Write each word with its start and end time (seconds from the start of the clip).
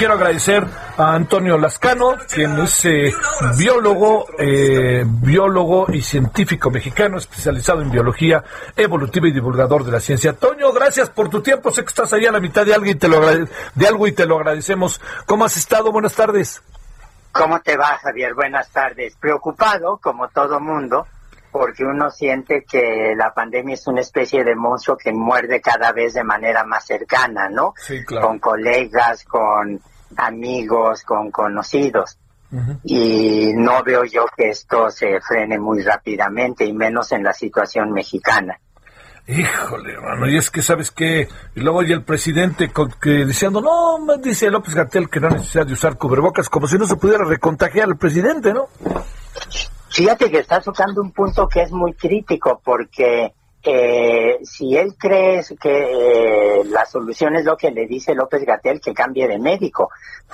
Quiero 0.00 0.14
agradecer 0.14 0.64
a 0.96 1.12
Antonio 1.12 1.58
Lascano, 1.58 2.16
quien 2.32 2.58
es 2.60 2.86
eh, 2.86 3.12
biólogo, 3.58 4.28
eh, 4.38 5.04
biólogo 5.06 5.92
y 5.92 6.00
científico 6.00 6.70
mexicano 6.70 7.18
especializado 7.18 7.82
en 7.82 7.90
biología 7.90 8.42
evolutiva 8.74 9.28
y 9.28 9.32
divulgador 9.32 9.84
de 9.84 9.92
la 9.92 10.00
ciencia. 10.00 10.30
Antonio, 10.30 10.72
gracias 10.72 11.10
por 11.10 11.28
tu 11.28 11.42
tiempo. 11.42 11.70
Sé 11.70 11.82
que 11.82 11.88
estás 11.88 12.14
ahí 12.14 12.24
a 12.24 12.32
la 12.32 12.40
mitad 12.40 12.64
de 12.64 12.72
algo 12.72 12.86
y 12.86 12.94
te 12.94 13.08
lo, 13.08 13.20
de 13.20 13.86
algo 13.86 14.06
y 14.06 14.12
te 14.12 14.24
lo 14.24 14.38
agradecemos. 14.38 15.02
¿Cómo 15.26 15.44
has 15.44 15.58
estado? 15.58 15.92
Buenas 15.92 16.14
tardes. 16.14 16.62
¿Cómo 17.32 17.60
te 17.60 17.76
va, 17.76 17.98
Javier? 17.98 18.32
Buenas 18.32 18.70
tardes. 18.70 19.14
Preocupado, 19.16 19.98
como 19.98 20.28
todo 20.28 20.60
mundo, 20.60 21.06
porque 21.50 21.84
uno 21.84 22.10
siente 22.10 22.64
que 22.64 23.14
la 23.16 23.32
pandemia 23.34 23.74
es 23.74 23.86
una 23.86 24.00
especie 24.00 24.44
de 24.44 24.54
monstruo 24.54 24.96
que 24.96 25.12
muerde 25.12 25.60
cada 25.60 25.92
vez 25.92 26.14
de 26.14 26.24
manera 26.24 26.64
más 26.64 26.86
cercana, 26.86 27.48
¿no? 27.48 27.74
Sí, 27.76 28.04
claro. 28.04 28.28
Con 28.28 28.38
colegas, 28.38 29.24
con 29.24 29.80
amigos, 30.16 31.02
con 31.04 31.30
conocidos. 31.30 32.18
Y 32.82 33.52
no 33.54 33.84
veo 33.84 34.04
yo 34.04 34.26
que 34.36 34.48
esto 34.48 34.90
se 34.90 35.20
frene 35.20 35.56
muy 35.56 35.82
rápidamente, 35.82 36.64
y 36.64 36.72
menos 36.72 37.12
en 37.12 37.22
la 37.22 37.32
situación 37.32 37.92
mexicana. 37.92 38.58
Híjole, 39.28 39.92
hermano, 39.92 40.28
y 40.28 40.36
es 40.36 40.50
que 40.50 40.60
sabes 40.60 40.90
que, 40.90 41.28
y 41.54 41.60
luego 41.60 41.84
y 41.84 41.92
el 41.92 42.02
presidente 42.02 42.72
con, 42.72 42.90
que 43.00 43.24
diciendo, 43.24 43.60
no, 43.60 44.16
dice 44.16 44.50
López 44.50 44.74
Gatel 44.74 45.08
que 45.08 45.20
no 45.20 45.28
hay 45.28 45.34
necesidad 45.34 45.66
de 45.66 45.74
usar 45.74 45.96
cubrebocas, 45.96 46.48
como 46.48 46.66
si 46.66 46.76
no 46.76 46.86
se 46.86 46.96
pudiera 46.96 47.24
recontagiar 47.24 47.88
al 47.88 47.96
presidente, 47.96 48.52
¿no? 48.52 48.68
Fíjate 50.00 50.30
que 50.30 50.38
está 50.38 50.62
tocando 50.62 51.02
un 51.02 51.12
punto 51.12 51.46
que 51.46 51.60
es 51.60 51.70
muy 51.72 51.92
crítico 51.92 52.58
porque 52.64 53.34
eh, 53.62 54.38
si 54.42 54.74
él 54.74 54.94
cree 54.98 55.42
que 55.60 56.60
eh, 56.60 56.64
la 56.70 56.86
solución 56.86 57.36
es 57.36 57.44
lo 57.44 57.54
que 57.54 57.70
le 57.70 57.86
dice 57.86 58.14
López 58.14 58.46
Gatel, 58.46 58.80
que 58.80 58.94
cambie 58.94 59.28
de 59.28 59.38
médico, 59.38 59.90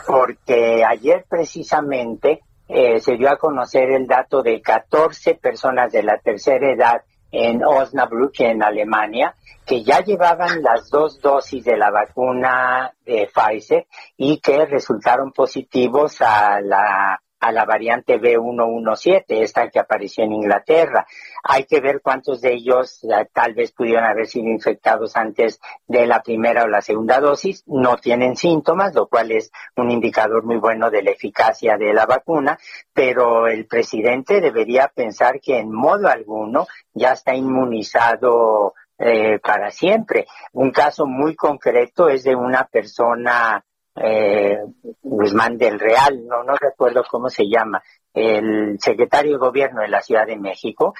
porque 0.06 0.84
ayer 0.84 1.24
precisamente 1.28 2.42
eh, 2.68 3.00
se 3.00 3.16
dio 3.16 3.28
a 3.28 3.38
conocer 3.38 3.90
el 3.90 4.06
dato 4.06 4.40
de 4.40 4.62
14 4.62 5.34
personas 5.34 5.90
de 5.90 6.04
la 6.04 6.18
tercera 6.18 6.70
edad 6.70 7.02
en 7.32 7.64
Osnabrück, 7.64 8.38
en 8.42 8.62
Alemania, 8.62 9.34
que 9.66 9.82
ya 9.82 9.98
llevaban 9.98 10.62
las 10.62 10.88
dos 10.90 11.20
dosis 11.20 11.64
de 11.64 11.76
la 11.76 11.90
vacuna 11.90 12.92
de 13.04 13.28
Pfizer 13.34 13.88
y 14.16 14.38
que 14.38 14.64
resultaron 14.64 15.32
positivos 15.32 16.20
a 16.20 16.60
la 16.60 17.20
a 17.40 17.52
la 17.52 17.64
variante 17.64 18.20
B117, 18.20 19.24
esta 19.28 19.68
que 19.68 19.78
apareció 19.78 20.24
en 20.24 20.32
Inglaterra. 20.32 21.06
Hay 21.42 21.64
que 21.64 21.80
ver 21.80 22.00
cuántos 22.02 22.40
de 22.40 22.54
ellos 22.54 23.04
eh, 23.04 23.28
tal 23.32 23.54
vez 23.54 23.72
pudieron 23.72 24.04
haber 24.04 24.26
sido 24.26 24.48
infectados 24.48 25.16
antes 25.16 25.60
de 25.86 26.06
la 26.06 26.22
primera 26.22 26.64
o 26.64 26.68
la 26.68 26.80
segunda 26.80 27.20
dosis. 27.20 27.62
No 27.66 27.96
tienen 27.98 28.36
síntomas, 28.36 28.94
lo 28.94 29.06
cual 29.06 29.32
es 29.32 29.50
un 29.76 29.90
indicador 29.90 30.44
muy 30.44 30.56
bueno 30.56 30.90
de 30.90 31.02
la 31.02 31.10
eficacia 31.10 31.76
de 31.76 31.92
la 31.92 32.06
vacuna, 32.06 32.58
pero 32.92 33.46
el 33.46 33.66
presidente 33.66 34.40
debería 34.40 34.90
pensar 34.94 35.40
que 35.40 35.58
en 35.58 35.70
modo 35.70 36.08
alguno 36.08 36.66
ya 36.94 37.12
está 37.12 37.34
inmunizado 37.34 38.74
eh, 38.98 39.38
para 39.40 39.70
siempre. 39.70 40.26
Un 40.52 40.70
caso 40.70 41.06
muy 41.06 41.36
concreto 41.36 42.08
es 42.08 42.24
de 42.24 42.34
una 42.34 42.64
persona 42.64 43.62
eh, 43.96 44.58
Guzmán 45.02 45.56
del 45.56 45.78
Real, 45.78 46.26
no, 46.26 46.42
no 46.42 46.54
recuerdo 46.56 47.02
cómo 47.10 47.28
se 47.28 47.48
llama, 47.48 47.82
el 48.12 48.78
secretario 48.78 49.32
de 49.32 49.38
gobierno 49.38 49.82
de 49.82 49.88
la 49.88 50.02
Ciudad 50.02 50.26
de 50.26 50.36
México, 50.36 50.94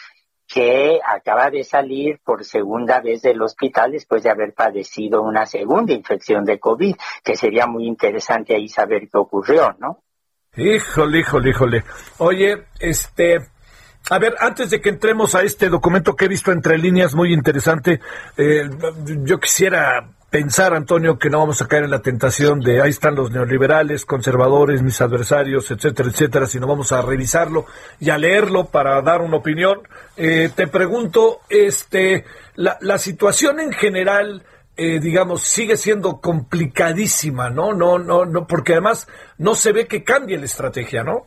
que 0.47 1.01
acaba 1.05 1.51
de 1.51 1.65
salir 1.65 2.21
por 2.25 2.45
segunda 2.45 3.01
vez 3.01 3.23
del 3.23 3.43
hospital 3.43 3.93
después 3.93 4.23
de 4.23 4.31
haber 4.31 4.55
padecido 4.55 5.23
una 5.23 5.45
segunda 5.45 5.93
infección 5.93 6.45
de 6.45 6.61
COVID, 6.61 6.95
que 7.25 7.37
sería 7.37 7.67
muy 7.67 7.87
interesante 7.87 8.55
ahí 8.55 8.69
saber 8.69 9.09
qué 9.11 9.19
ocurrió, 9.19 9.75
¿no? 9.79 10.03
Híjole, 10.57 11.19
híjole, 11.19 11.51
híjole. 11.51 11.85
Oye, 12.19 12.67
este, 12.81 13.41
a 14.09 14.19
ver, 14.19 14.37
antes 14.39 14.71
de 14.71 14.81
que 14.81 14.91
entremos 14.91 15.35
a 15.35 15.43
este 15.43 15.69
documento 15.69 16.15
que 16.15 16.27
he 16.27 16.29
visto 16.29 16.53
entre 16.53 16.79
líneas 16.79 17.15
muy 17.15 17.33
interesante, 17.33 18.01
eh, 18.37 18.69
yo 19.25 19.41
quisiera 19.41 20.09
pensar, 20.31 20.75
Antonio, 20.75 21.19
que 21.19 21.31
no 21.31 21.39
vamos 21.39 21.63
a 21.63 21.67
caer 21.67 21.85
en 21.85 21.91
la 21.91 22.03
tentación 22.03 22.61
de 22.61 22.83
ahí 22.83 22.91
están 22.91 23.15
los 23.15 23.31
neoliberales, 23.31 24.05
conservadores, 24.05 24.83
mis 24.83 25.01
adversarios, 25.01 25.71
etcétera, 25.71 26.09
etcétera, 26.09 26.47
sino 26.47 26.67
vamos 26.67 26.93
a 26.93 27.03
revisarlo 27.03 27.67
y 27.99 28.11
a 28.11 28.19
leerlo 28.19 28.67
para 28.67 29.01
dar 29.03 29.23
una 29.23 29.39
opinión. 29.39 29.81
Eh, 30.17 30.51
te 30.55 30.67
pregunto, 30.67 31.41
este, 31.49 32.25
la, 32.55 32.77
la 32.81 32.99
situación 32.99 33.61
en 33.61 33.73
general, 33.73 34.45
eh, 34.77 35.01
digamos, 35.01 35.43
sigue 35.43 35.77
siendo 35.77 36.21
complicadísima, 36.21 37.51
¿no? 37.51 37.73
No, 37.73 37.99
no, 37.99 38.25
no, 38.25 38.47
porque 38.47 38.73
además 38.73 39.09
no 39.39 39.55
se 39.55 39.73
ve 39.73 39.87
que 39.87 40.05
cambie 40.05 40.39
la 40.39 40.45
estrategia, 40.45 41.03
¿no? 41.03 41.27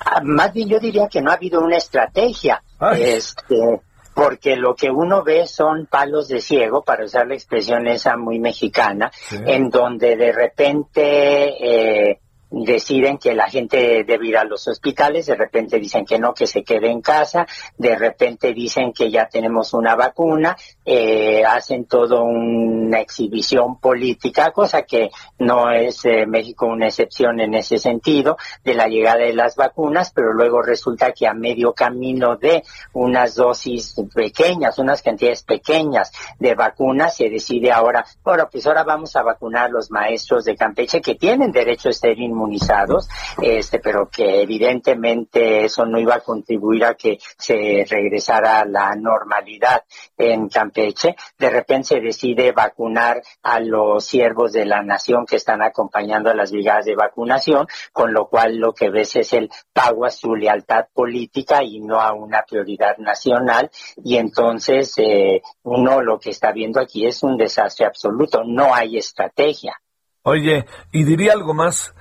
Ah, 0.00 0.20
más 0.22 0.52
bien 0.52 0.68
yo 0.68 0.78
diría 0.78 1.08
que 1.08 1.22
no 1.22 1.30
ha 1.30 1.34
habido 1.34 1.60
una 1.60 1.76
estrategia. 1.76 2.62
Ay. 2.78 3.02
Este, 3.02 3.80
porque 4.14 4.56
lo 4.56 4.74
que 4.74 4.90
uno 4.90 5.22
ve 5.22 5.46
son 5.46 5.86
palos 5.86 6.28
de 6.28 6.40
ciego, 6.40 6.82
para 6.82 7.04
usar 7.04 7.26
la 7.26 7.34
expresión 7.34 7.86
esa 7.86 8.16
muy 8.16 8.38
mexicana, 8.38 9.10
en 9.30 9.70
donde 9.70 10.16
de 10.16 10.32
repente 10.32 12.10
eh, 12.10 12.20
deciden 12.52 13.16
que 13.16 13.34
la 13.34 13.48
gente 13.48 14.04
debe 14.04 14.28
ir 14.28 14.36
a 14.36 14.44
los 14.44 14.68
hospitales, 14.68 15.26
de 15.26 15.34
repente 15.34 15.78
dicen 15.78 16.04
que 16.04 16.18
no, 16.18 16.34
que 16.34 16.46
se 16.46 16.62
quede 16.62 16.90
en 16.90 17.00
casa, 17.00 17.46
de 17.78 17.96
repente 17.96 18.52
dicen 18.52 18.92
que 18.92 19.10
ya 19.10 19.26
tenemos 19.26 19.72
una 19.72 19.96
vacuna, 19.96 20.56
eh, 20.84 21.42
hacen 21.44 21.86
todo 21.86 22.22
una 22.24 23.00
exhibición 23.00 23.80
política, 23.80 24.50
cosa 24.50 24.82
que 24.82 25.10
no 25.38 25.70
es 25.70 26.04
eh, 26.04 26.26
México 26.26 26.66
una 26.66 26.88
excepción 26.88 27.40
en 27.40 27.54
ese 27.54 27.78
sentido 27.78 28.36
de 28.62 28.74
la 28.74 28.86
llegada 28.86 29.24
de 29.24 29.34
las 29.34 29.56
vacunas, 29.56 30.12
pero 30.14 30.34
luego 30.34 30.60
resulta 30.60 31.12
que 31.12 31.26
a 31.26 31.32
medio 31.32 31.72
camino 31.72 32.36
de 32.36 32.62
unas 32.92 33.34
dosis 33.34 33.94
pequeñas, 34.14 34.78
unas 34.78 35.02
cantidades 35.02 35.42
pequeñas 35.42 36.12
de 36.38 36.54
vacunas, 36.54 37.16
se 37.16 37.30
decide 37.30 37.72
ahora, 37.72 38.04
bueno, 38.22 38.48
pues 38.52 38.66
ahora 38.66 38.84
vamos 38.84 39.16
a 39.16 39.22
vacunar 39.22 39.64
a 39.64 39.68
los 39.68 39.90
maestros 39.90 40.44
de 40.44 40.54
Campeche 40.54 41.00
que 41.00 41.14
tienen 41.14 41.50
derecho 41.50 41.88
a 41.88 41.92
estar 41.92 42.10
inmunizados 42.10 42.41
inmunizados, 42.42 43.08
este, 43.40 43.78
pero 43.78 44.08
que 44.08 44.42
evidentemente 44.42 45.64
eso 45.64 45.86
no 45.86 45.98
iba 45.98 46.16
a 46.16 46.20
contribuir 46.20 46.84
a 46.84 46.94
que 46.94 47.18
se 47.38 47.86
regresara 47.88 48.60
a 48.60 48.64
la 48.64 48.94
normalidad 48.94 49.84
en 50.16 50.48
Campeche. 50.48 51.16
De 51.38 51.50
repente 51.50 51.88
se 51.88 52.00
decide 52.00 52.52
vacunar 52.52 53.22
a 53.42 53.60
los 53.60 54.04
siervos 54.04 54.52
de 54.52 54.66
la 54.66 54.82
nación 54.82 55.24
que 55.26 55.36
están 55.36 55.62
acompañando 55.62 56.30
a 56.30 56.34
las 56.34 56.52
brigadas 56.52 56.84
de 56.84 56.94
vacunación, 56.94 57.66
con 57.92 58.12
lo 58.12 58.28
cual 58.28 58.56
lo 58.56 58.72
que 58.72 58.90
ves 58.90 59.16
es 59.16 59.32
el 59.32 59.50
pago 59.72 60.04
a 60.04 60.10
su 60.10 60.34
lealtad 60.34 60.86
política 60.92 61.62
y 61.62 61.80
no 61.80 62.00
a 62.00 62.12
una 62.12 62.42
prioridad 62.42 62.98
nacional. 62.98 63.70
Y 64.04 64.16
entonces 64.16 64.94
eh, 64.98 65.42
uno 65.62 66.02
lo 66.02 66.18
que 66.18 66.30
está 66.30 66.52
viendo 66.52 66.80
aquí 66.80 67.06
es 67.06 67.22
un 67.22 67.36
desastre 67.36 67.86
absoluto. 67.86 68.42
No 68.44 68.74
hay 68.74 68.98
estrategia. 68.98 69.80
Oye, 70.24 70.66
y 70.92 71.02
diría 71.02 71.32
algo 71.32 71.52
más, 71.52 71.92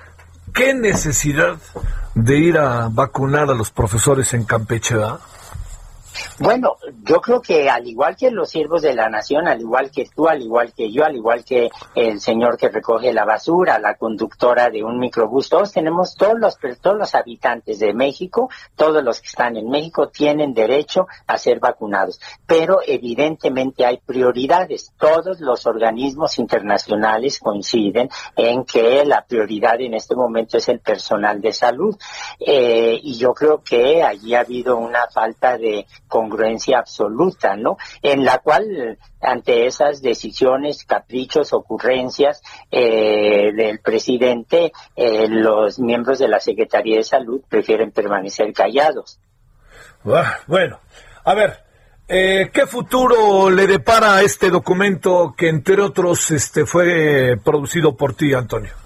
¿qué 0.54 0.74
necesidad 0.74 1.58
de 2.16 2.38
ir 2.38 2.58
a 2.58 2.90
vacunar 2.90 3.50
a 3.50 3.54
los 3.54 3.72
profesores 3.72 4.34
en 4.34 4.44
Campeche, 4.44 4.96
¿verdad? 4.96 5.20
Bueno, 6.40 6.78
yo 7.04 7.22
creo 7.22 7.42
que 7.42 7.70
al 7.70 7.88
igual 7.88 8.16
que 8.16 8.32
los 8.32 8.50
siervos 8.50 8.82
de 8.82 8.94
la 8.94 9.10
nación, 9.10 9.48
al 9.48 9.62
igual 9.62 9.92
que 9.92 10.06
tú, 10.06 10.28
al 10.28 10.42
igual 10.42 10.74
que 10.74 10.92
yo, 10.92 11.06
al 11.06 11.16
igual 11.16 11.44
que 11.46 11.70
el 11.96 12.20
señor 12.20 12.58
que 12.58 12.70
recoge 12.70 13.14
la 13.14 13.26
basura, 13.26 13.80
la 13.80 13.96
conductora 13.96 14.70
de 14.70 14.84
un 14.84 15.00
microbús, 15.00 15.50
todos 15.50 15.72
tenemos, 15.72 16.16
todos 16.16 16.40
los, 16.40 16.58
todos 16.82 16.98
los 16.98 17.16
habitantes 17.16 17.80
de 17.80 17.94
México, 17.94 18.50
todos 18.76 19.04
los 19.04 19.22
que 19.22 19.28
están 19.28 19.56
en 19.56 19.70
México 19.70 20.10
tienen 20.10 20.54
derecho 20.54 21.08
a 21.28 21.38
ser 21.38 21.60
vacunados. 21.60 22.20
Pero 22.46 22.80
evidentemente 22.86 23.86
hay 23.86 23.98
prioridades. 23.98 24.94
Todos 24.98 25.40
los 25.40 25.66
organismos 25.66 26.40
internacionales 26.40 27.40
coinciden 27.40 28.10
en 28.36 28.66
que 28.66 29.06
la 29.06 29.26
prioridad 29.26 29.80
en 29.82 29.94
este 29.94 30.16
momento 30.16 30.58
es 30.58 30.68
el 30.70 30.80
personal 30.80 31.40
de 31.42 31.54
salud. 31.54 31.96
Eh, 32.40 33.00
y 33.02 33.18
yo 33.18 33.34
creo 33.34 33.62
que 33.64 34.04
allí 34.04 34.36
ha 34.36 34.42
habido 34.42 34.78
una 34.78 35.08
falta 35.08 35.58
de 35.58 35.86
congruencia 36.12 36.80
absoluta, 36.80 37.56
¿no? 37.56 37.78
En 38.04 38.26
la 38.26 38.40
cual, 38.40 39.00
ante 39.22 39.66
esas 39.66 40.02
decisiones, 40.02 40.84
caprichos, 40.84 41.54
ocurrencias 41.54 42.44
eh, 42.70 43.54
del 43.56 43.80
presidente, 43.80 44.74
eh, 44.98 45.28
los 45.30 45.80
miembros 45.80 46.20
de 46.20 46.28
la 46.28 46.42
Secretaría 46.42 46.98
de 46.98 47.04
Salud 47.06 47.42
prefieren 47.48 47.92
permanecer 47.92 48.52
callados. 48.52 49.20
Ah, 50.06 50.40
Bueno, 50.48 50.82
a 51.24 51.34
ver, 51.34 51.64
eh, 52.10 52.50
¿qué 52.54 52.68
futuro 52.68 53.50
le 53.50 53.66
depara 53.68 54.16
a 54.16 54.22
este 54.22 54.50
documento 54.50 55.34
que 55.38 55.48
entre 55.48 55.82
otros 55.82 56.30
este, 56.32 56.66
fue 56.66 57.38
producido 57.42 57.96
por 57.96 58.14
ti, 58.14 58.34
Antonio? 58.34 58.81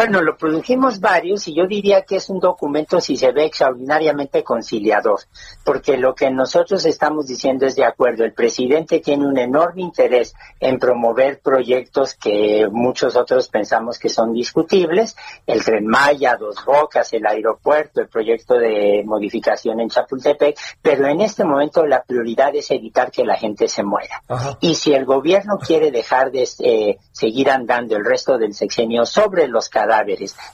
Bueno, 0.00 0.22
lo 0.22 0.38
produjimos 0.38 0.98
varios 0.98 1.46
y 1.46 1.54
yo 1.54 1.66
diría 1.66 2.06
que 2.06 2.16
es 2.16 2.30
un 2.30 2.40
documento, 2.40 3.02
si 3.02 3.18
se 3.18 3.32
ve, 3.32 3.44
extraordinariamente 3.44 4.42
conciliador, 4.42 5.20
porque 5.62 5.98
lo 5.98 6.14
que 6.14 6.30
nosotros 6.30 6.86
estamos 6.86 7.26
diciendo 7.26 7.66
es 7.66 7.76
de 7.76 7.84
acuerdo. 7.84 8.24
El 8.24 8.32
presidente 8.32 9.00
tiene 9.00 9.26
un 9.26 9.36
enorme 9.36 9.82
interés 9.82 10.34
en 10.58 10.78
promover 10.78 11.40
proyectos 11.40 12.14
que 12.14 12.66
muchos 12.72 13.14
otros 13.14 13.48
pensamos 13.48 13.98
que 13.98 14.08
son 14.08 14.32
discutibles, 14.32 15.16
el 15.46 15.62
Tren 15.62 15.86
Maya, 15.86 16.34
Dos 16.40 16.64
Bocas, 16.64 17.12
el 17.12 17.26
aeropuerto, 17.26 18.00
el 18.00 18.08
proyecto 18.08 18.54
de 18.54 19.02
modificación 19.04 19.80
en 19.80 19.90
Chapultepec, 19.90 20.58
pero 20.80 21.08
en 21.08 21.20
este 21.20 21.44
momento 21.44 21.84
la 21.84 22.02
prioridad 22.04 22.56
es 22.56 22.70
evitar 22.70 23.10
que 23.10 23.26
la 23.26 23.36
gente 23.36 23.68
se 23.68 23.82
muera. 23.82 24.22
Y 24.60 24.76
si 24.76 24.94
el 24.94 25.04
gobierno 25.04 25.58
quiere 25.58 25.90
dejar 25.90 26.30
de 26.30 26.48
eh, 26.60 26.96
seguir 27.12 27.50
andando 27.50 27.98
el 27.98 28.04
resto 28.06 28.38
del 28.38 28.54
sexenio 28.54 29.04
sobre 29.04 29.46
los 29.46 29.68
cadáveres 29.68 29.89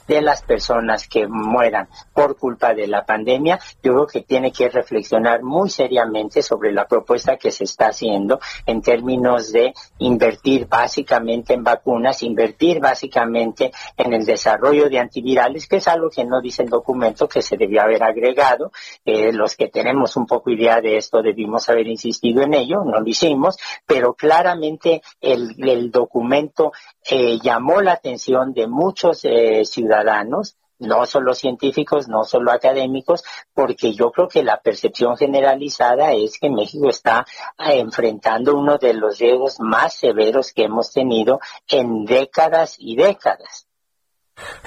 de 0.07 0.21
las 0.21 0.41
personas 0.41 1.07
que 1.07 1.27
mueran 1.27 1.87
por 2.13 2.37
culpa 2.37 2.73
de 2.73 2.87
la 2.87 3.05
pandemia, 3.05 3.59
yo 3.83 3.93
creo 3.93 4.07
que 4.07 4.21
tiene 4.21 4.51
que 4.51 4.69
reflexionar 4.69 5.43
muy 5.43 5.69
seriamente 5.69 6.41
sobre 6.41 6.71
la 6.71 6.87
propuesta 6.87 7.37
que 7.37 7.51
se 7.51 7.63
está 7.63 7.87
haciendo 7.87 8.39
en 8.65 8.81
términos 8.81 9.51
de 9.51 9.73
invertir 9.99 10.67
básicamente 10.67 11.53
en 11.53 11.63
vacunas, 11.63 12.23
invertir 12.23 12.79
básicamente 12.79 13.71
en 13.95 14.13
el 14.13 14.25
desarrollo 14.25 14.89
de 14.89 14.99
antivirales, 14.99 15.67
que 15.67 15.77
es 15.77 15.87
algo 15.87 16.09
que 16.09 16.25
no 16.25 16.41
dice 16.41 16.63
el 16.63 16.69
documento 16.69 17.27
que 17.27 17.41
se 17.41 17.57
debió 17.57 17.81
haber 17.81 18.03
agregado. 18.03 18.71
Eh, 19.05 19.31
los 19.31 19.55
que 19.55 19.67
tenemos 19.67 20.15
un 20.15 20.25
poco 20.25 20.49
idea 20.49 20.81
de 20.81 20.97
esto 20.97 21.21
debimos 21.21 21.69
haber 21.69 21.87
insistido 21.87 22.41
en 22.41 22.53
ello, 22.53 22.83
no 22.83 22.99
lo 22.99 23.07
hicimos, 23.07 23.57
pero 23.85 24.13
claramente 24.13 25.01
el, 25.21 25.91
documento 25.91 26.71
eh, 27.09 27.39
llamó 27.41 27.81
la 27.81 27.93
atención 27.93 28.53
de 28.53 28.67
muchos 28.67 29.16
eh, 29.25 29.65
ciudadanos, 29.65 30.57
no 30.79 31.05
solo 31.05 31.33
científicos, 31.33 32.07
no 32.07 32.23
solo 32.23 32.51
académicos, 32.51 33.23
porque 33.53 33.93
yo 33.93 34.11
creo 34.11 34.27
que 34.27 34.43
la 34.43 34.61
percepción 34.61 35.17
generalizada 35.17 36.13
es 36.13 36.37
que 36.39 36.49
México 36.49 36.89
está 36.89 37.25
eh, 37.57 37.79
enfrentando 37.79 38.55
uno 38.55 38.77
de 38.77 38.93
los 38.93 39.17
riesgos 39.17 39.59
más 39.59 39.95
severos 39.95 40.53
que 40.53 40.65
hemos 40.65 40.91
tenido 40.91 41.39
en 41.67 42.05
décadas 42.05 42.75
y 42.77 42.95
décadas. 42.95 43.67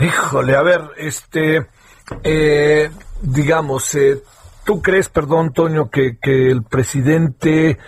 Híjole, 0.01 0.57
a 0.57 0.63
ver, 0.63 0.81
este, 0.97 1.69
digamos, 3.23 3.97
¿tú 4.65 4.83
crees, 4.83 5.09
perdón, 5.09 5.53
Toño, 5.53 5.91
que, 5.91 6.19
que 6.19 6.51
el 6.51 6.65
presidente 6.65 7.79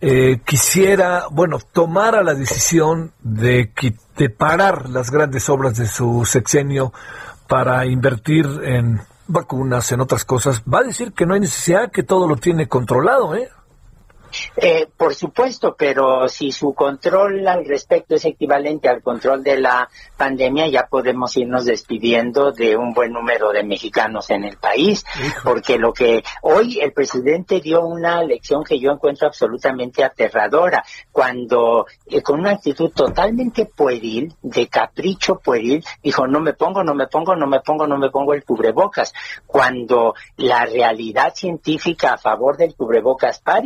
eh, 0.00 0.40
quisiera, 0.44 1.24
bueno, 1.30 1.58
tomara 1.72 2.22
la 2.22 2.34
decisión 2.34 3.12
de, 3.20 3.70
de 4.16 4.30
parar 4.30 4.88
las 4.88 5.10
grandes 5.10 5.48
obras 5.48 5.76
de 5.76 5.86
su 5.86 6.24
sexenio 6.24 6.92
para 7.46 7.84
invertir 7.84 8.46
en 8.64 9.00
vacunas, 9.26 9.92
en 9.92 10.00
otras 10.00 10.24
cosas, 10.24 10.62
va 10.62 10.80
a 10.80 10.84
decir 10.84 11.12
que 11.12 11.26
no 11.26 11.34
hay 11.34 11.40
necesidad, 11.40 11.90
que 11.90 12.02
todo 12.02 12.26
lo 12.26 12.36
tiene 12.36 12.68
controlado, 12.68 13.34
¿eh? 13.34 13.48
Eh, 14.56 14.86
por 14.96 15.14
supuesto, 15.14 15.74
pero 15.76 16.28
si 16.28 16.52
su 16.52 16.74
control 16.74 17.46
al 17.46 17.64
respecto 17.64 18.14
es 18.14 18.24
equivalente 18.24 18.88
al 18.88 19.02
control 19.02 19.42
de 19.42 19.58
la 19.58 19.88
pandemia, 20.16 20.68
ya 20.68 20.86
podemos 20.86 21.36
irnos 21.36 21.64
despidiendo 21.64 22.52
de 22.52 22.76
un 22.76 22.92
buen 22.92 23.12
número 23.12 23.52
de 23.52 23.62
mexicanos 23.62 24.30
en 24.30 24.44
el 24.44 24.56
país, 24.56 25.04
porque 25.44 25.78
lo 25.78 25.92
que 25.92 26.22
hoy 26.42 26.80
el 26.80 26.92
presidente 26.92 27.60
dio 27.60 27.84
una 27.84 28.22
lección 28.22 28.64
que 28.64 28.78
yo 28.78 28.90
encuentro 28.90 29.28
absolutamente 29.28 30.04
aterradora, 30.04 30.84
cuando 31.12 31.86
eh, 32.06 32.22
con 32.22 32.40
una 32.40 32.52
actitud 32.52 32.90
totalmente 32.90 33.66
pueril, 33.66 34.34
de 34.42 34.68
capricho 34.68 35.36
pueril, 35.36 35.84
dijo 36.02 36.26
no 36.26 36.40
me 36.40 36.54
pongo, 36.54 36.82
no 36.84 36.94
me 36.94 37.06
pongo, 37.06 37.36
no 37.36 37.46
me 37.46 37.60
pongo, 37.60 37.86
no 37.86 37.98
me 37.98 38.10
pongo 38.10 38.34
el 38.34 38.44
cubrebocas, 38.44 39.12
cuando 39.46 40.14
la 40.36 40.64
realidad 40.64 41.34
científica 41.34 42.14
a 42.14 42.18
favor 42.18 42.56
del 42.56 42.74
cubrebocas 42.74 43.40
para 43.40 43.60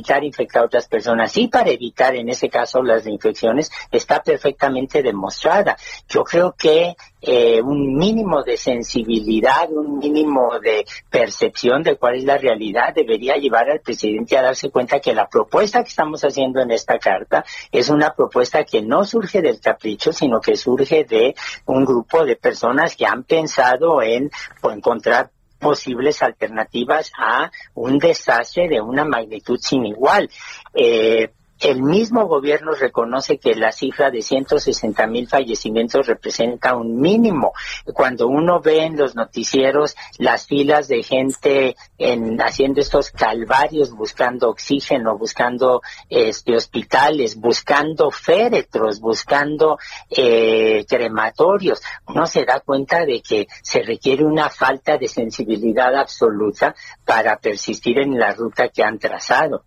evitar 0.00 0.24
infectar 0.24 0.62
a 0.62 0.66
otras 0.66 0.88
personas 0.88 1.36
y 1.36 1.48
para 1.48 1.70
evitar 1.70 2.16
en 2.16 2.30
ese 2.30 2.48
caso 2.48 2.82
las 2.82 3.06
infecciones 3.06 3.70
está 3.90 4.22
perfectamente 4.22 5.02
demostrada. 5.02 5.76
Yo 6.08 6.24
creo 6.24 6.54
que 6.56 6.96
eh, 7.20 7.60
un 7.60 7.96
mínimo 7.96 8.42
de 8.42 8.56
sensibilidad, 8.56 9.70
un 9.70 9.98
mínimo 9.98 10.58
de 10.58 10.86
percepción 11.10 11.82
de 11.82 11.96
cuál 11.96 12.16
es 12.16 12.24
la 12.24 12.38
realidad 12.38 12.94
debería 12.94 13.36
llevar 13.36 13.70
al 13.70 13.80
presidente 13.80 14.38
a 14.38 14.42
darse 14.42 14.70
cuenta 14.70 15.00
que 15.00 15.12
la 15.12 15.28
propuesta 15.28 15.82
que 15.82 15.90
estamos 15.90 16.24
haciendo 16.24 16.62
en 16.62 16.70
esta 16.70 16.98
carta 16.98 17.44
es 17.70 17.90
una 17.90 18.14
propuesta 18.14 18.64
que 18.64 18.80
no 18.80 19.04
surge 19.04 19.42
del 19.42 19.60
capricho, 19.60 20.12
sino 20.12 20.40
que 20.40 20.56
surge 20.56 21.04
de 21.04 21.34
un 21.66 21.84
grupo 21.84 22.24
de 22.24 22.36
personas 22.36 22.96
que 22.96 23.04
han 23.04 23.24
pensado 23.24 24.00
en 24.00 24.30
encontrar 24.62 25.30
posibles 25.60 26.22
alternativas 26.22 27.12
a 27.16 27.50
un 27.74 27.98
desastre 27.98 28.68
de 28.68 28.80
una 28.80 29.04
magnitud 29.04 29.58
sin 29.60 29.86
igual. 29.86 30.28
Eh, 30.74 31.30
el 31.60 31.82
mismo 31.82 32.26
gobierno 32.26 32.72
reconoce 32.72 33.38
que 33.38 33.54
la 33.54 33.70
cifra 33.70 34.10
de 34.10 34.22
160 34.22 35.06
mil 35.06 35.28
fallecimientos 35.28 36.06
representa 36.06 36.74
un 36.74 37.00
mínimo. 37.00 37.52
Cuando 37.92 38.28
uno 38.28 38.60
ve 38.60 38.84
en 38.84 38.96
los 38.96 39.14
noticieros 39.14 39.94
las 40.18 40.46
filas 40.46 40.88
de 40.88 41.02
gente 41.02 41.76
en, 41.98 42.40
haciendo 42.40 42.80
estos 42.80 43.10
calvarios, 43.10 43.90
buscando 43.92 44.48
oxígeno, 44.48 45.18
buscando 45.18 45.82
este, 46.08 46.56
hospitales, 46.56 47.36
buscando 47.36 48.10
féretros, 48.10 49.00
buscando 49.00 49.78
eh, 50.08 50.84
crematorios, 50.88 51.82
uno 52.06 52.26
se 52.26 52.44
da 52.44 52.60
cuenta 52.60 53.04
de 53.04 53.20
que 53.20 53.46
se 53.62 53.82
requiere 53.82 54.24
una 54.24 54.48
falta 54.48 54.96
de 54.96 55.08
sensibilidad 55.08 55.94
absoluta 55.94 56.74
para 57.04 57.36
persistir 57.38 57.98
en 57.98 58.18
la 58.18 58.32
ruta 58.32 58.68
que 58.68 58.82
han 58.82 58.98
trazado. 58.98 59.64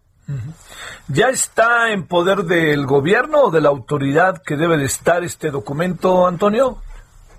¿Ya 1.08 1.30
está 1.30 1.92
en 1.92 2.08
poder 2.08 2.40
del 2.44 2.86
gobierno 2.86 3.44
o 3.44 3.52
de 3.52 3.62
la 3.62 3.70
autoridad 3.70 4.42
que 4.42 4.56
debe 4.56 4.78
de 4.78 4.86
estar 4.86 5.24
este 5.24 5.52
documento, 5.52 6.25
Antonio? 6.25 6.81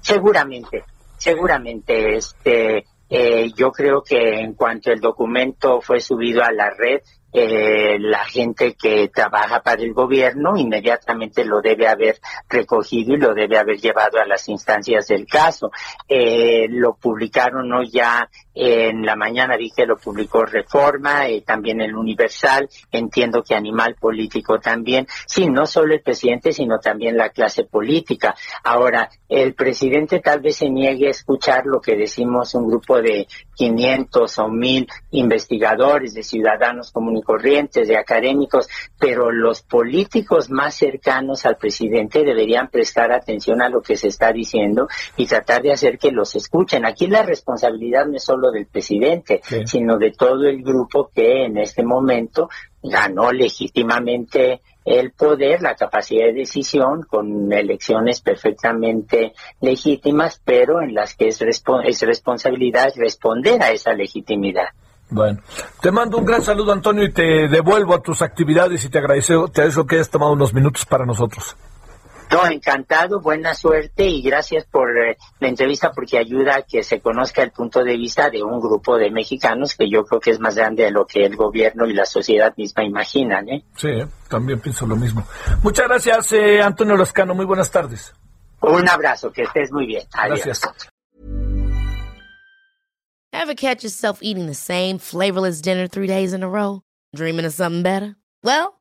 Seguramente, 0.01 0.85
seguramente. 1.17 2.17
Este, 2.17 2.85
eh, 3.09 3.53
yo 3.55 3.71
creo 3.71 4.03
que 4.03 4.41
en 4.41 4.55
cuanto 4.55 4.91
el 4.91 5.01
documento 5.01 5.81
fue 5.81 6.01
subido 6.01 6.43
a 6.43 6.53
la 6.53 6.71
red, 6.71 7.01
eh, 7.37 7.99
la 7.99 8.25
gente 8.25 8.75
que 8.75 9.09
trabaja 9.09 9.61
para 9.61 9.83
el 9.83 9.93
gobierno 9.93 10.57
inmediatamente 10.57 11.45
lo 11.45 11.61
debe 11.61 11.89
haber 11.89 12.21
recogido 12.49 13.15
y 13.15 13.19
lo 13.19 13.35
debe 13.35 13.59
haber 13.59 13.79
llevado 13.79 14.21
a 14.21 14.25
las 14.25 14.49
instancias 14.49 15.09
del 15.09 15.27
caso. 15.27 15.73
Eh, 16.09 16.69
lo 16.71 16.95
publicaron 16.95 17.73
hoy 17.73 17.91
ya 17.91 18.31
en 18.55 19.05
la 19.05 19.17
mañana, 19.17 19.57
dije, 19.57 19.85
lo 19.85 19.97
publicó 19.97 20.45
Reforma, 20.45 21.27
eh, 21.27 21.43
también 21.45 21.81
el 21.81 21.97
Universal, 21.97 22.69
entiendo 22.93 23.43
que 23.43 23.57
Animal 23.57 23.97
Político 23.99 24.61
también. 24.61 25.09
Sí, 25.27 25.49
no 25.49 25.67
solo 25.67 25.95
el 25.95 26.03
presidente, 26.03 26.53
sino 26.53 26.79
también 26.79 27.17
la 27.17 27.31
clase 27.31 27.65
política. 27.65 28.37
Ahora, 28.63 29.11
el 29.29 29.55
presidente 29.55 30.21
tal 30.21 30.41
vez 30.41 30.59
se 30.59 30.71
niegue 30.71 31.09
a 31.09 31.11
escuchar 31.11 31.67
lo 31.67 31.81
que 31.81 31.97
decimos 31.97 32.55
un 32.55 32.69
grupo 32.69 33.03
de 33.03 33.27
500 33.55 34.39
o 34.39 34.49
1000 34.49 34.89
investigadores, 35.13 36.15
de 36.15 36.23
ciudadanos 36.23 36.91
comunes 36.91 37.25
corrientes, 37.25 37.89
de 37.89 37.97
académicos, 37.97 38.69
pero 38.99 39.31
los 39.31 39.63
políticos 39.63 40.51
más 40.51 40.75
cercanos 40.75 41.47
al 41.47 41.57
presidente 41.57 42.25
deberían 42.25 42.69
prestar 42.69 43.13
atención 43.13 43.63
a 43.63 43.69
lo 43.69 43.81
que 43.81 43.97
se 43.97 44.09
está 44.09 44.33
diciendo 44.33 44.89
y 45.17 45.27
tratar 45.27 45.63
de 45.63 45.73
hacer 45.73 45.99
que 45.99 46.11
los 46.11 46.35
escuchen. 46.37 46.85
Aquí 46.85 47.07
la 47.07 47.23
responsabilidad 47.23 48.07
no 48.07 48.17
es 48.17 48.25
solo 48.25 48.51
del 48.51 48.67
presidente, 48.67 49.41
sino 49.65 49.99
de 49.99 50.13
todo 50.13 50.45
el 50.49 50.63
grupo 50.63 51.11
que 51.15 51.45
en 51.45 51.59
este 51.59 51.83
momento 51.83 52.49
ganó 52.83 53.33
legítimamente 53.33 54.61
el 54.85 55.13
poder, 55.13 55.63
la 55.63 55.75
capacidad 55.75 56.27
de 56.27 56.35
decisión 56.35 57.03
con 57.03 57.53
elecciones 57.53 58.21
perfectamente 58.21 59.33
legítimas, 59.61 60.41
pero 60.45 60.83
en 60.83 60.95
las 60.95 61.15
que 61.15 61.29
es, 61.29 61.41
es 61.41 62.03
responsabilidad 62.03 62.93
responder 62.97 63.63
a 63.63 63.71
esa 63.71 63.93
legitimidad. 63.93 64.69
Bueno, 65.11 65.41
te 65.81 65.91
mando 65.91 66.19
un 66.19 66.25
gran 66.25 66.43
saludo, 66.43 66.73
Antonio, 66.73 67.05
y 67.05 67.13
te 67.13 67.49
devuelvo 67.49 67.95
a 67.95 68.03
tus 68.03 68.23
actividades 68.23 68.85
y 68.85 68.89
te 68.89 68.99
agradezco, 68.99 69.49
te 69.49 69.61
agradezco 69.61 69.87
que 69.87 69.97
hayas 69.97 70.11
tomado 70.11 70.33
unos 70.33 70.53
minutos 70.53 70.85
para 70.87 71.05
nosotros. 71.05 71.57
No, 72.35 72.47
encantado, 72.49 73.21
buena 73.21 73.55
suerte 73.55 74.07
y 74.07 74.21
gracias 74.21 74.65
por 74.65 74.99
eh, 74.99 75.17
la 75.39 75.47
entrevista 75.47 75.93
porque 75.93 76.19
ayuda 76.19 76.57
a 76.57 76.63
que 76.63 76.83
se 76.83 77.01
conozca 77.01 77.45
el 77.45 77.53
punto 77.53 77.85
de 77.85 77.97
vista 77.97 78.29
de 78.29 78.43
un 78.43 78.61
grupo 78.61 78.99
de 78.99 79.09
mexicanos 79.13 79.77
que 79.77 79.89
yo 79.89 80.05
creo 80.05 80.21
que 80.21 80.33
es 80.33 80.41
más 80.41 80.57
grande 80.57 80.83
de 80.83 80.91
lo 80.91 81.07
que 81.07 81.25
el 81.25 81.37
gobierno 81.37 81.87
y 81.87 81.93
la 81.93 82.05
sociedad 82.05 82.53
misma 82.57 82.83
imaginan. 82.83 83.49
¿eh? 83.49 83.65
Sí, 83.77 83.89
también 84.29 84.59
pienso 84.59 84.85
lo 84.85 84.97
mismo. 84.97 85.25
Muchas 85.63 85.87
gracias, 85.87 86.33
eh, 86.33 86.61
Antonio 86.61 86.97
Lascano. 86.97 87.37
Muy 87.37 87.45
buenas 87.45 87.71
tardes. 87.71 88.13
Un 88.63 88.89
abrazo, 88.89 89.31
que 89.31 89.43
estés 89.43 89.71
muy 89.71 89.87
bien. 89.87 90.03
Adiós. 90.15 90.45
Gracias. 90.45 90.91
Ever 93.33 93.55
catch 93.55 93.85
yourself 93.85 94.19
eating 94.23 94.47
the 94.47 94.55
same 94.55 94.99
flavorless 94.99 95.61
dinner 95.61 95.87
three 95.87 96.09
days 96.09 96.33
in 96.33 96.43
a 96.43 96.49
row? 96.49 96.83
Dreaming 97.15 97.45
of 97.45 97.53
something 97.53 97.85
better? 97.85 98.17
Well, 98.43 98.81